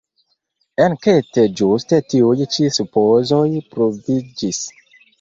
Enkete 0.85 1.43
ĝuste 1.61 2.01
tiuj 2.15 2.33
ĉi 2.57 2.73
supozoj 2.81 3.47
pruviĝis. 3.71 4.69